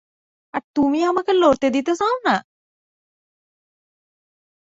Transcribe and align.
আর 0.53 0.63
তুমি 0.75 0.99
আমাকে 1.03 1.31
লড়তে 1.41 1.67
দিতে 1.75 1.93
চাও 1.99 2.15
না? 2.27 2.35